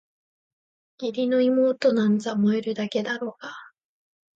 [0.99, 3.73] 義理の妹なんざ萌えるだけだろうがあ！